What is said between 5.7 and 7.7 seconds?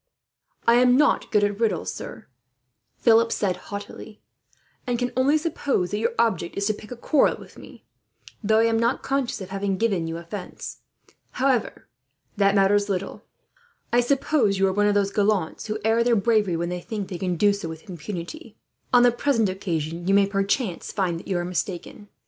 that your object is to pick a quarrel with